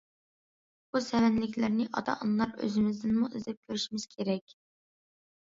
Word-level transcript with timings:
بۇ 0.95 1.01
سەۋەنلىكلەرنى 1.07 1.85
ئاتا- 1.99 2.15
ئانىلار 2.15 2.57
ئۆزىمىزدىنمۇ 2.65 3.31
ئىزدەپ 3.35 3.61
كۆرۈشىمىز 3.69 4.09
كېرەك. 4.17 4.59